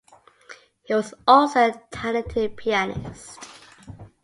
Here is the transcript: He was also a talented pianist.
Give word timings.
He 0.85 0.95
was 0.95 1.13
also 1.27 1.59
a 1.69 1.79
talented 1.91 2.57
pianist. 2.57 3.37